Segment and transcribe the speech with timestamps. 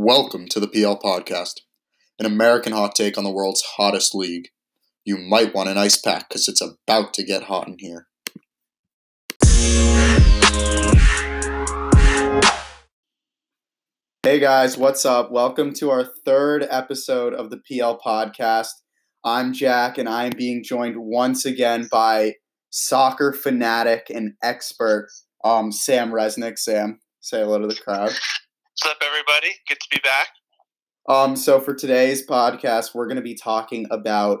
[0.00, 1.62] Welcome to the PL Podcast,
[2.20, 4.50] an American hot take on the world's hottest league.
[5.04, 8.06] You might want an ice pack because it's about to get hot in here.
[14.22, 15.32] Hey guys, what's up?
[15.32, 18.70] Welcome to our third episode of the PL Podcast.
[19.24, 22.34] I'm Jack, and I'm being joined once again by
[22.70, 25.08] soccer fanatic and expert
[25.42, 26.56] um, Sam Resnick.
[26.56, 28.12] Sam, say hello to the crowd.
[28.80, 29.56] What's up, everybody?
[29.68, 30.28] Good to be back.
[31.08, 34.40] Um, so for today's podcast, we're going to be talking about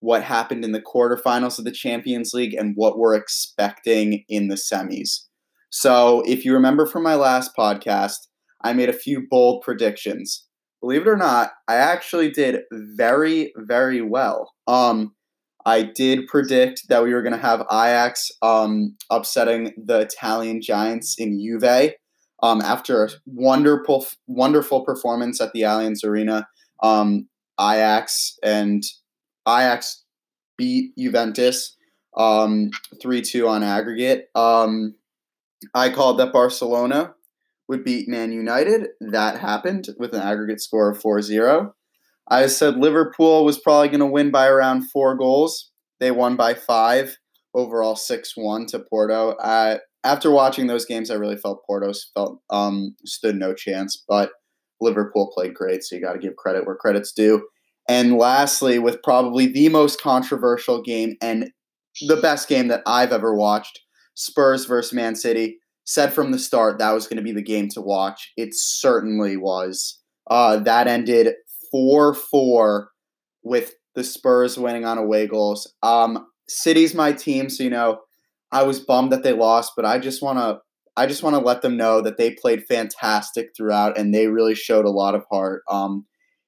[0.00, 4.54] what happened in the quarterfinals of the Champions League and what we're expecting in the
[4.54, 5.26] semis.
[5.68, 8.16] So, if you remember from my last podcast,
[8.62, 10.46] I made a few bold predictions.
[10.80, 14.52] Believe it or not, I actually did very, very well.
[14.66, 15.14] Um,
[15.66, 21.16] I did predict that we were going to have Ajax um, upsetting the Italian giants
[21.18, 21.92] in Juve
[22.44, 26.46] um, after a wonderful, wonderful performance at the Allianz Arena,
[26.82, 27.26] um,
[27.58, 28.82] Ajax and
[29.48, 30.04] Ajax
[30.58, 31.74] beat Juventus
[32.18, 34.26] um, three two on aggregate.
[34.34, 34.94] Um,
[35.74, 37.14] I called that Barcelona
[37.66, 38.88] would beat Man United.
[39.00, 41.72] That happened with an aggregate score of 4-0.
[42.28, 45.70] I said Liverpool was probably going to win by around four goals.
[45.98, 47.16] They won by five,
[47.54, 49.30] overall 6 1 to Porto.
[49.30, 54.30] Uh, after watching those games, I really felt Porto's felt um, stood no chance, but
[54.80, 57.46] Liverpool played great, so you got to give credit where credit's due.
[57.88, 61.50] And lastly, with probably the most controversial game and
[62.06, 63.80] the best game that I've ever watched,
[64.14, 65.58] Spurs versus Man City.
[65.86, 68.32] Said from the start that was going to be the game to watch.
[68.38, 70.00] It certainly was.
[70.30, 71.34] Uh, that ended
[71.70, 72.88] 4 4
[73.42, 75.70] with the Spurs winning on away goals.
[75.82, 78.00] Um, City's my team, so you know
[78.54, 80.60] I was bummed that they lost, but I just want to
[80.96, 84.54] I just want to let them know that they played fantastic throughout and they really
[84.54, 85.64] showed a lot of heart.
[85.68, 86.06] Um,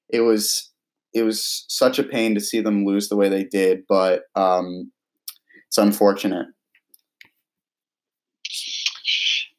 [0.09, 0.71] it was
[1.13, 4.93] it was such a pain to see them lose the way they did, but um,
[5.67, 6.47] it's unfortunate.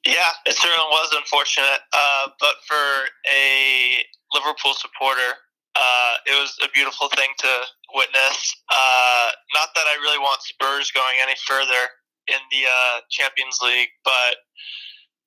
[0.05, 1.81] Yeah, it certainly was unfortunate.
[1.91, 5.35] Uh, but for a Liverpool supporter,
[5.75, 7.51] uh, it was a beautiful thing to
[7.93, 8.55] witness.
[8.71, 11.89] Uh, not that I really want Spurs going any further
[12.27, 14.35] in the uh, Champions League, but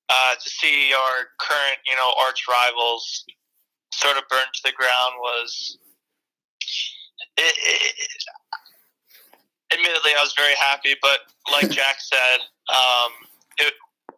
[0.09, 3.25] uh, to see our current, you know, arch rivals
[3.93, 5.79] sort of burned to the ground was.
[7.37, 7.95] It, it,
[9.73, 13.13] admittedly, I was very happy, but like Jack said, um,
[13.59, 13.73] it,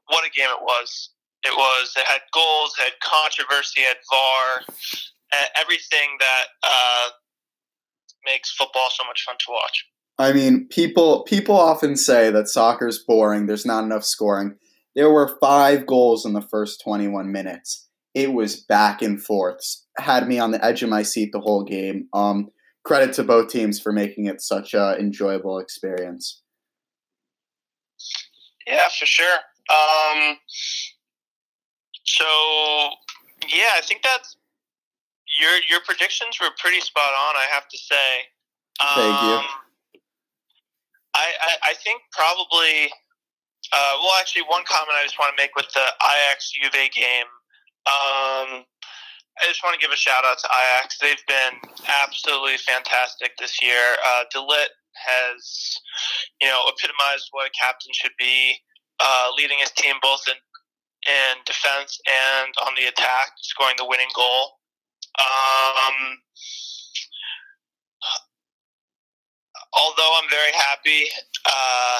[0.06, 1.10] what a game it was!
[1.44, 1.92] It was.
[1.96, 4.64] It had goals, it had controversy, it had VAR,
[5.60, 7.08] everything that uh,
[8.24, 9.86] makes football so much fun to watch.
[10.22, 13.46] I mean, people people often say that soccer's boring.
[13.46, 14.54] There's not enough scoring.
[14.94, 17.88] There were five goals in the first 21 minutes.
[18.14, 19.58] It was back and forth.
[19.98, 22.06] Had me on the edge of my seat the whole game.
[22.12, 22.50] Um,
[22.84, 26.40] credit to both teams for making it such an enjoyable experience.
[28.64, 29.38] Yeah, for sure.
[29.70, 30.36] Um,
[32.04, 32.24] so
[33.48, 34.36] yeah, I think that's
[35.40, 37.34] your your predictions were pretty spot on.
[37.34, 37.96] I have to say.
[38.80, 39.61] Um, Thank you.
[41.22, 42.90] I, I, I think probably.
[43.72, 47.30] Uh, well, actually, one comment I just want to make with the Ajax Juve game.
[47.86, 48.66] Um,
[49.40, 50.98] I just want to give a shout out to Ajax.
[50.98, 51.56] They've been
[51.88, 53.96] absolutely fantastic this year.
[54.04, 55.78] Uh, De Ligt has,
[56.42, 58.58] you know, epitomized what a captain should be,
[59.00, 60.36] uh, leading his team both in
[61.02, 64.58] in defense and on the attack, scoring the winning goal.
[65.18, 66.18] Um,
[69.72, 71.04] although I'm very happy
[71.46, 71.98] uh,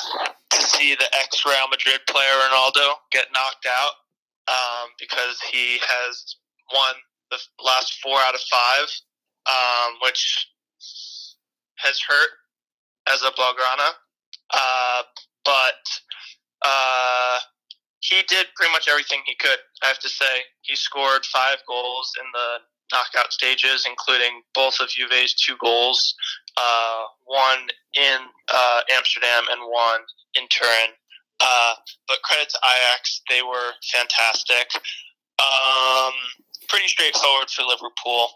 [0.50, 3.92] to see the ex Real Madrid player Ronaldo get knocked out
[4.48, 6.36] um, because he has
[6.72, 6.94] won
[7.30, 8.88] the last four out of five,
[9.46, 10.48] um, which
[11.78, 12.30] has hurt
[13.12, 13.90] as a Blaugrana.
[14.52, 15.02] Uh,
[15.44, 15.82] but
[16.64, 17.38] uh,
[18.00, 19.58] he did pretty much everything he could.
[19.82, 22.58] I have to say, he scored five goals in the
[22.92, 26.14] knockout stages, including both of Juve's two goals,
[26.56, 28.19] uh, one in
[28.52, 30.00] uh, Amsterdam and one
[30.34, 30.93] in Turin.
[31.40, 31.75] Uh,
[32.06, 34.70] but credit to Ajax, they were fantastic.
[35.43, 36.14] Um,
[36.69, 38.28] pretty straightforward for Liverpool.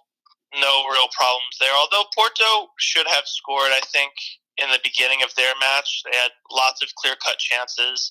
[0.59, 1.75] No real problems there.
[1.77, 4.13] Although Porto should have scored, I think,
[4.59, 6.03] in the beginning of their match.
[6.05, 8.11] They had lots of clear cut chances,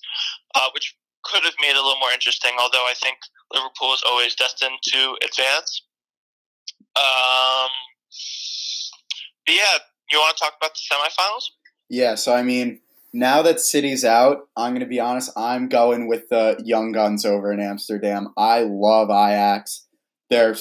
[0.53, 2.51] uh, which could have made it a little more interesting.
[2.59, 3.17] Although I think
[3.51, 5.81] Liverpool is always destined to advance.
[6.95, 7.71] Um,
[9.45, 9.77] but yeah,
[10.11, 11.43] you want to talk about the semifinals?
[11.89, 12.79] Yeah, so I mean,
[13.13, 17.25] now that City's out, I'm going to be honest, I'm going with the young guns
[17.25, 18.33] over in Amsterdam.
[18.37, 19.87] I love Ajax.
[20.29, 20.55] They're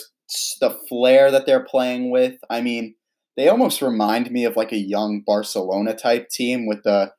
[0.61, 2.37] the flair that they're playing with.
[2.49, 2.95] I mean,
[3.37, 7.13] they almost remind me of like a young Barcelona type team with the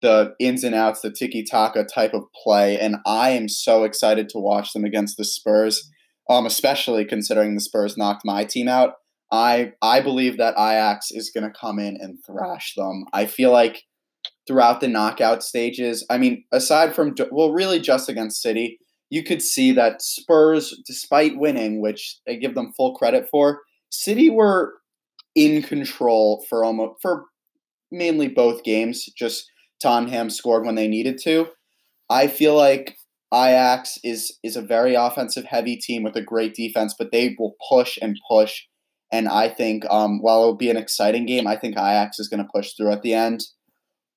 [0.00, 4.28] the ins and outs, the tiki taka type of play, and I am so excited
[4.28, 5.90] to watch them against the Spurs.
[6.30, 8.96] Um, especially considering the Spurs knocked my team out.
[9.30, 13.04] I I believe that Ajax is going to come in and thrash them.
[13.12, 13.82] I feel like
[14.46, 18.78] throughout the knockout stages, I mean, aside from well, really just against City,
[19.10, 23.60] you could see that Spurs, despite winning, which I give them full credit for,
[23.90, 24.74] City were
[25.34, 27.24] in control for almost for
[27.90, 29.04] mainly both games.
[29.16, 31.48] Just Tottenham scored when they needed to.
[32.10, 32.96] I feel like
[33.32, 37.54] Ajax is is a very offensive heavy team with a great defense, but they will
[37.68, 38.62] push and push.
[39.10, 42.28] And I think um, while it will be an exciting game, I think Ajax is
[42.28, 43.44] going to push through at the end.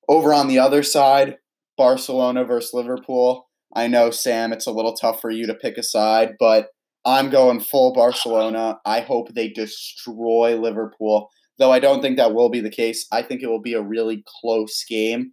[0.08, 1.36] Over on the other side,
[1.76, 3.48] Barcelona versus Liverpool.
[3.74, 6.68] I know, Sam, it's a little tough for you to pick a side, but
[7.04, 8.78] I'm going full Barcelona.
[8.84, 13.06] I hope they destroy Liverpool, though I don't think that will be the case.
[13.10, 15.32] I think it will be a really close game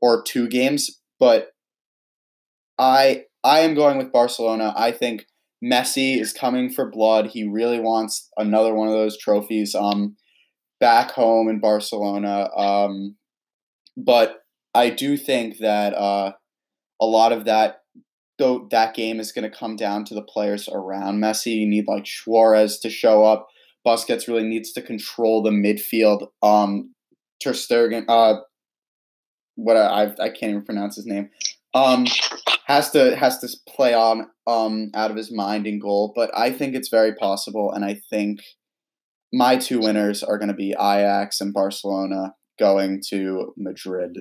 [0.00, 1.48] or two games, but
[2.78, 4.72] I I am going with Barcelona.
[4.76, 5.26] I think
[5.62, 7.26] Messi is coming for blood.
[7.26, 10.16] He really wants another one of those trophies um
[10.78, 12.48] back home in Barcelona.
[12.56, 13.16] Um
[13.96, 14.38] but
[14.74, 16.32] I do think that uh
[17.00, 17.80] a lot of that
[18.40, 21.54] though that game is going to come down to the players around Messi.
[21.54, 23.46] You need like Suarez to show up.
[23.86, 26.28] Busquets really needs to control the midfield.
[26.42, 26.94] Um,
[27.42, 28.40] Ter Stegen, uh,
[29.54, 31.30] what I I can't even pronounce his name.
[31.74, 32.06] Um,
[32.66, 36.50] has to has to play on um out of his mind in goal, but I
[36.50, 38.40] think it's very possible, and I think
[39.32, 44.18] my two winners are going to be Ajax and Barcelona going to Madrid.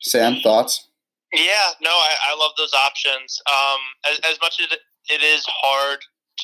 [0.00, 0.88] Sam, thoughts?
[1.32, 3.40] Yeah, no, I, I love those options.
[3.50, 3.80] Um,
[4.10, 4.78] as, as much as
[5.10, 5.98] it is hard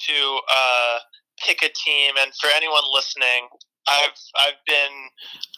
[0.09, 0.99] to uh,
[1.47, 3.49] pick a team, and for anyone listening,
[3.87, 4.95] I've I've been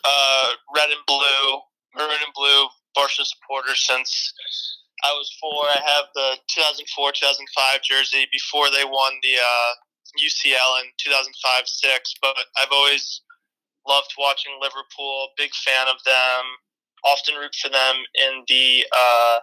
[0.04, 1.60] uh, red and blue,
[1.96, 4.34] red and blue Barca supporter since
[5.04, 5.66] I was four.
[5.66, 9.72] I have the 2004 2005 jersey before they won the uh,
[10.18, 12.14] UCL in 2005 6.
[12.22, 13.22] But I've always
[13.86, 15.28] loved watching Liverpool.
[15.36, 16.44] Big fan of them
[17.04, 19.38] often root for them in the uh,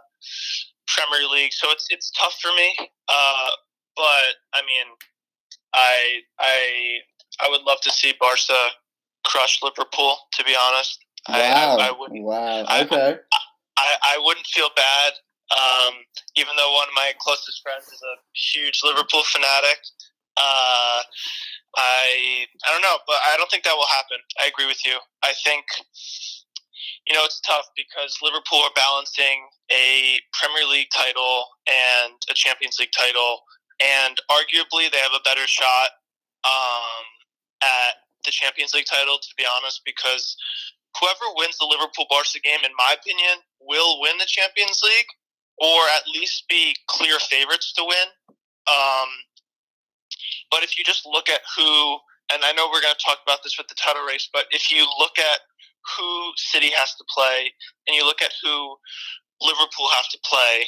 [0.88, 2.74] Premier League, so it's it's tough for me.
[3.08, 3.50] Uh,
[3.96, 4.88] but I mean,
[5.74, 7.00] I I
[7.42, 8.70] I would love to see Barca
[9.26, 10.18] crush Liverpool.
[10.34, 12.24] To be honest, wow, I, I, I wouldn't.
[12.24, 13.18] Wow, okay.
[13.78, 15.14] I, I wouldn't feel bad,
[15.52, 15.94] um,
[16.36, 19.80] even though one of my closest friends is a huge Liverpool fanatic.
[20.38, 21.02] Uh,
[21.76, 24.18] I I don't know, but I don't think that will happen.
[24.40, 24.98] I agree with you.
[25.24, 25.66] I think
[27.10, 32.78] you know, it's tough because Liverpool are balancing a Premier League title and a Champions
[32.80, 33.42] League title,
[33.82, 35.90] and arguably they have a better shot
[36.46, 37.06] um,
[37.64, 40.38] at the Champions League title, to be honest, because
[41.00, 45.10] whoever wins the Liverpool Barca game, in my opinion, will win the Champions League
[45.60, 48.08] or at least be clear favorites to win.
[48.68, 49.10] Um,
[50.52, 51.98] but if you just look at who,
[52.34, 54.72] and I know we're going to talk about this with the title race, but if
[54.72, 55.40] you look at
[55.98, 57.52] who City has to play,
[57.88, 58.76] and you look at who
[59.42, 60.66] Liverpool have to play,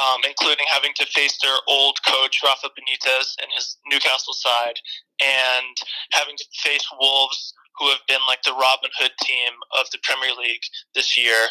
[0.00, 4.78] um, including having to face their old coach Rafa Benitez and his Newcastle side,
[5.20, 5.76] and
[6.12, 10.34] having to face Wolves, who have been like the Robin Hood team of the Premier
[10.36, 10.64] League
[10.94, 11.48] this year.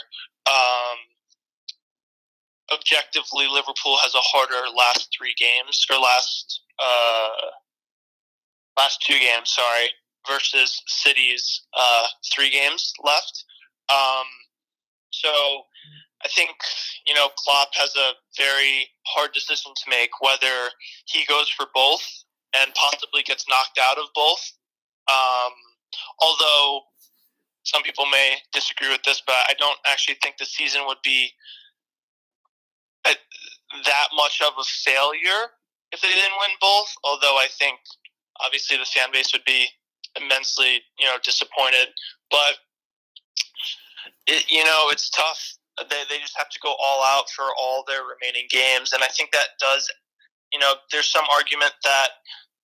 [0.49, 0.97] Um,
[2.71, 7.51] objectively, Liverpool has a harder last three games or last uh,
[8.77, 9.51] last two games.
[9.51, 9.89] Sorry,
[10.27, 13.45] versus City's uh, three games left.
[13.89, 14.27] Um,
[15.11, 15.29] so
[16.23, 16.51] I think
[17.07, 20.69] you know Klopp has a very hard decision to make whether
[21.05, 22.03] he goes for both
[22.55, 24.51] and possibly gets knocked out of both.
[25.09, 25.51] Um,
[26.19, 26.81] although
[27.63, 31.29] some people may disagree with this, but I don't actually think the season would be
[33.05, 35.51] that much of a failure
[35.91, 36.91] if they didn't win both.
[37.03, 37.79] Although I think
[38.43, 39.67] obviously the fan base would be
[40.19, 41.93] immensely, you know, disappointed.
[42.29, 42.59] But
[44.27, 45.57] it, you know, it's tough.
[45.89, 49.07] They they just have to go all out for all their remaining games, and I
[49.07, 49.89] think that does.
[50.51, 52.09] You know, there's some argument that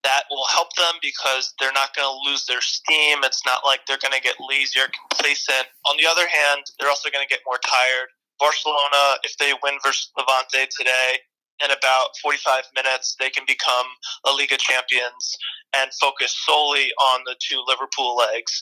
[0.04, 3.20] that will help them because they're not going to lose their steam.
[3.24, 5.68] It's not like they're going to get lazy or complacent.
[5.90, 8.10] On the other hand, they're also going to get more tired.
[8.40, 11.20] Barcelona, if they win versus Levante today,
[11.64, 13.86] in about 45 minutes, they can become
[14.26, 15.36] La Liga champions
[15.76, 18.62] and focus solely on the two Liverpool legs,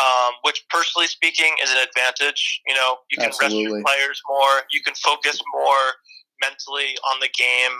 [0.00, 2.60] um, which, personally speaking, is an advantage.
[2.66, 3.64] You know, you can Absolutely.
[3.64, 6.00] rest your players more, you can focus more
[6.40, 7.76] mentally on the game,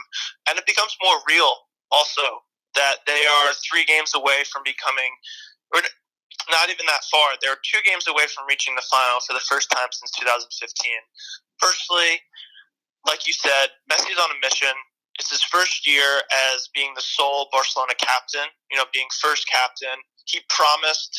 [0.49, 1.53] and it becomes more real
[1.91, 2.45] also.
[2.77, 5.11] that they are three games away from becoming,
[5.75, 5.81] or
[6.49, 7.37] not even that far.
[7.43, 10.49] They're two games away from reaching the final for the first time since 2015.
[11.59, 12.23] Firstly,
[13.07, 14.73] like you said, Messi's on a mission.
[15.19, 20.01] It's his first year as being the sole Barcelona captain, you know, being first captain.
[20.25, 21.13] He promised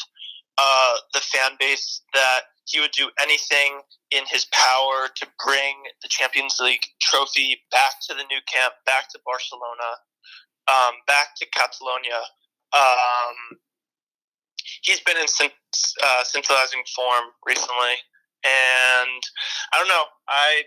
[0.58, 6.10] uh, the fan base that he would do anything in his power to bring the
[6.10, 10.00] Champions League trophy back to the Nou Camp, back to Barcelona,
[10.68, 12.22] um, back to Catalonia.
[12.74, 13.60] Um,
[14.82, 17.96] he's been in uh, scintillating form recently,
[18.44, 19.22] and
[19.74, 20.06] I don't know.
[20.28, 20.64] I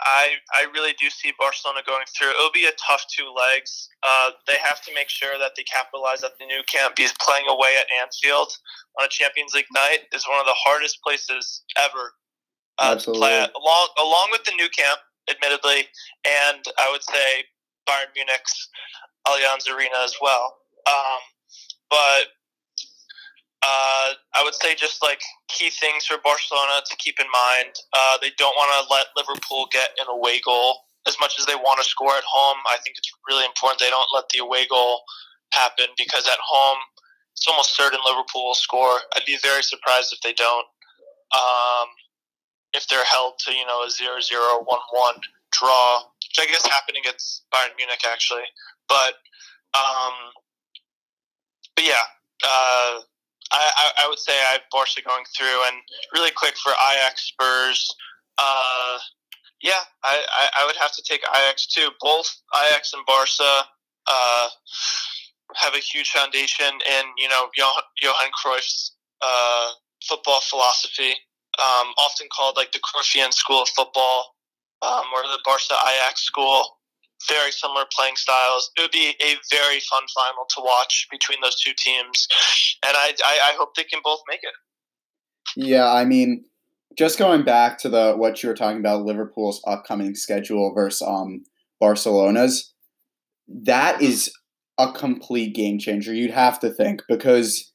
[0.00, 2.30] I I really do see Barcelona going through.
[2.30, 3.88] It'll be a tough two legs.
[4.02, 7.46] Uh, they have to make sure that they capitalize at the Nou Camp because playing
[7.48, 8.50] away at Anfield
[8.98, 12.14] on a Champions League night is one of the hardest places ever
[12.78, 15.00] uh, to play at, along along with the Nou Camp,
[15.30, 15.88] admittedly,
[16.26, 17.44] and I would say
[17.88, 18.68] Bayern Munich's
[19.26, 20.56] Allianz Arena as well.
[20.86, 21.20] Um,
[21.90, 22.32] but
[23.62, 27.70] uh, I would say just like key things for Barcelona to keep in mind.
[27.94, 31.54] Uh, they don't want to let Liverpool get an away goal as much as they
[31.54, 32.58] want to score at home.
[32.66, 35.02] I think it's really important they don't let the away goal
[35.52, 36.78] happen because at home
[37.34, 38.98] it's almost certain Liverpool will score.
[39.14, 40.66] I'd be very surprised if they don't.
[41.30, 41.88] Um,
[42.74, 44.66] if they're held to you know a 0-0 1-1
[45.52, 48.48] draw, which I guess happened against Bayern Munich actually,
[48.88, 49.22] but
[49.78, 50.34] um,
[51.76, 52.10] but yeah.
[52.42, 52.98] Uh,
[53.52, 55.76] I, I, would say I have Barca going through, and
[56.14, 57.94] really quick for Ajax Spurs.
[58.38, 58.98] Uh,
[59.60, 61.90] yeah, I, I, I, would have to take Ajax too.
[62.00, 63.68] Both Ajax and Barca
[64.06, 64.48] uh,
[65.56, 69.70] have a huge foundation in you know Johan Cruyff's uh,
[70.08, 71.12] football philosophy,
[71.58, 74.34] um, often called like the Cruyffian school of football,
[74.82, 76.78] um, or the Barca Ajax school
[77.28, 78.70] very similar playing styles.
[78.76, 82.26] It would be a very fun final to watch between those two teams,
[82.86, 84.54] and I, I, I hope they can both make it.
[85.56, 86.44] Yeah, I mean,
[86.96, 91.44] just going back to the what you were talking about, Liverpool's upcoming schedule versus um,
[91.80, 92.72] Barcelona's,
[93.48, 94.32] that is
[94.78, 96.14] a complete game changer.
[96.14, 97.72] You'd have to think because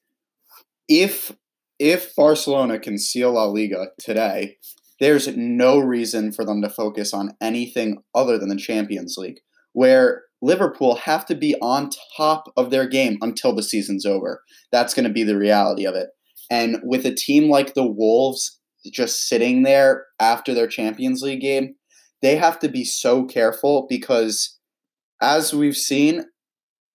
[0.87, 1.31] if
[1.79, 4.57] if Barcelona can seal La Liga today,
[4.99, 9.39] there's no reason for them to focus on anything other than the Champions League,
[9.73, 14.41] where Liverpool have to be on top of their game until the season's over.
[14.71, 16.09] That's going to be the reality of it.
[16.49, 18.59] And with a team like the Wolves
[18.91, 21.75] just sitting there after their Champions League game,
[22.21, 24.57] they have to be so careful because,
[25.21, 26.25] as we've seen,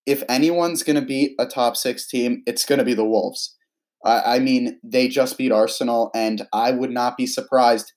[0.07, 3.57] if anyone's going to beat a top six team, it's going to be the Wolves.
[4.05, 7.93] I, I mean, they just beat Arsenal, and I would not be surprised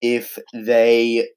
[0.00, 1.28] if they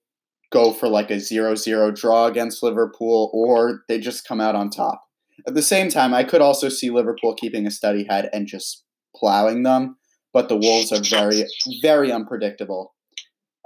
[0.51, 4.69] go for like a 0 0 draw against Liverpool or they just come out on
[4.69, 5.03] top.
[5.45, 8.83] At the same time, I could also see Liverpool keeping a steady head and just
[9.15, 9.97] plowing them,
[10.33, 11.43] but the Wolves are very,
[11.81, 12.93] very unpredictable.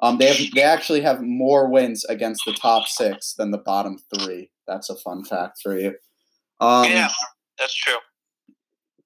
[0.01, 3.98] Um, they have they actually have more wins against the top six than the bottom
[4.15, 4.50] three.
[4.67, 5.93] That's a fun fact for you.
[6.60, 7.10] Um, yeah,
[7.60, 7.98] that's true.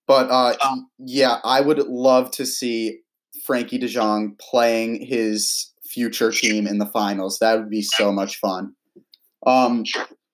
[0.08, 3.00] But uh, um, yeah, I would love to see
[3.46, 7.40] Frankie De Jong playing his future team in the finals.
[7.40, 8.74] That would be so much fun.
[9.46, 9.84] Um,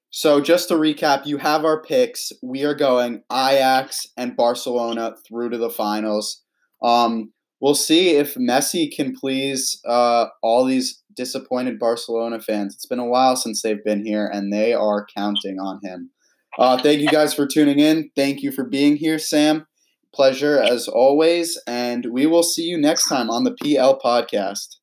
[0.10, 2.32] so just to recap, you have our picks.
[2.42, 6.44] We are going Ajax and Barcelona through to the finals.
[6.84, 12.74] Um, we'll see if Messi can please uh, all these disappointed Barcelona fans.
[12.74, 16.10] It's been a while since they've been here, and they are counting on him.
[16.58, 18.12] Uh, thank you guys for tuning in.
[18.16, 19.66] Thank you for being here, Sam.
[20.14, 21.60] Pleasure as always.
[21.68, 24.81] And we will see you next time on the PL podcast.